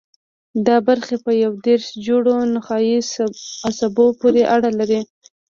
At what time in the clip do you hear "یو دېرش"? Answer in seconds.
1.43-1.87